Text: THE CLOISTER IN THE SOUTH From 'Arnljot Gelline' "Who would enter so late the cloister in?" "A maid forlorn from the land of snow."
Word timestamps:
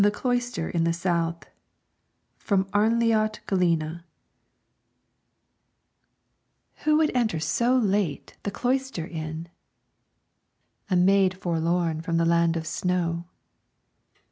THE 0.01 0.09
CLOISTER 0.09 0.67
IN 0.67 0.83
THE 0.83 0.93
SOUTH 0.93 1.45
From 2.39 2.65
'Arnljot 2.73 3.41
Gelline' 3.47 4.01
"Who 6.77 6.97
would 6.97 7.11
enter 7.15 7.39
so 7.39 7.77
late 7.77 8.35
the 8.41 8.49
cloister 8.49 9.05
in?" 9.05 9.47
"A 10.89 10.95
maid 10.95 11.37
forlorn 11.37 12.01
from 12.01 12.17
the 12.17 12.25
land 12.25 12.57
of 12.57 12.65
snow." 12.65 13.25